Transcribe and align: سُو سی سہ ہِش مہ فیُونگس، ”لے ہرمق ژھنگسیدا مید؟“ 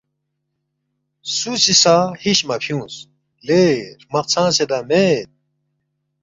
سُو 1.35 1.51
سی 1.63 1.73
سہ 1.81 1.95
ہِش 2.21 2.39
مہ 2.47 2.55
فیُونگس، 2.63 2.95
”لے 3.45 3.61
ہرمق 3.99 4.25
ژھنگسیدا 4.31 4.79
مید؟“ 4.89 5.29